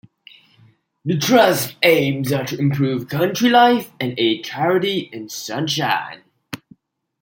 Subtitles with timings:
[1.05, 6.21] The trust's aims are to improve country life and aid charity in Sunshine.